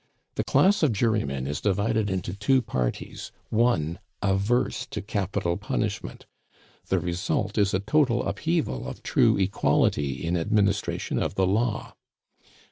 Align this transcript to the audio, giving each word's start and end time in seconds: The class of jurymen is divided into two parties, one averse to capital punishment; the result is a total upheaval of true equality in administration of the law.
The 0.33 0.43
class 0.43 0.81
of 0.81 0.93
jurymen 0.93 1.45
is 1.45 1.61
divided 1.61 2.09
into 2.09 2.33
two 2.33 2.63
parties, 2.63 3.31
one 3.51 3.99
averse 4.23 4.87
to 4.87 4.99
capital 4.99 5.57
punishment; 5.57 6.25
the 6.87 6.97
result 6.99 7.55
is 7.55 7.71
a 7.71 7.79
total 7.79 8.23
upheaval 8.27 8.87
of 8.87 9.03
true 9.03 9.37
equality 9.37 10.25
in 10.25 10.35
administration 10.35 11.21
of 11.21 11.35
the 11.35 11.45
law. 11.45 11.93